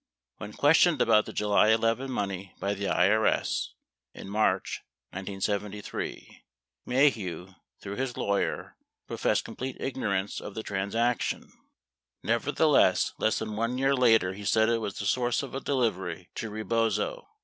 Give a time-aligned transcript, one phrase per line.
[0.37, 3.67] When questioned about the July 11 money by the IRS
[4.15, 4.81] (in March
[5.11, 6.43] 1973),
[6.87, 11.41] Maheu, through his lawyer, professed complete ignorance of the transaction.
[11.43, 11.57] 58
[12.23, 16.31] Nevertheless, less than 1 year later he said it was the source of a delivery
[16.33, 17.27] to Rebozo.